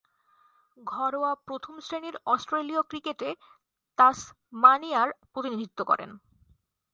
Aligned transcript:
ঘরোয়া 0.77 1.31
প্রথম-শ্রেণীর 1.47 2.15
অস্ট্রেলীয় 2.25 2.81
ক্রিকেটে 2.81 3.29
তাসমানিয়ার 3.97 5.09
প্রতিনিধিত্ব 5.33 5.79
করেছেন। 5.83 6.11